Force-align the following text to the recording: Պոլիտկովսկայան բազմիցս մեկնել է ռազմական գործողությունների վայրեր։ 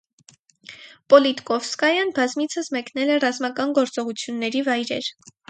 Պոլիտկովսկայան 1.13 2.13
բազմիցս 2.15 2.71
մեկնել 2.77 3.13
է 3.17 3.19
ռազմական 3.27 3.77
գործողությունների 3.81 4.65
վայրեր։ 4.73 5.13